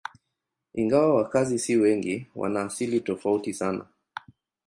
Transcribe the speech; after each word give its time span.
Ingawa 0.73 1.15
wakazi 1.15 1.59
si 1.59 1.75
wengi, 1.75 2.27
wana 2.35 2.61
asili 2.61 2.99
tofauti 3.01 3.53
sana. 3.53 3.85